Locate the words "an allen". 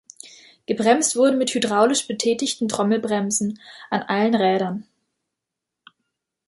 3.91-4.33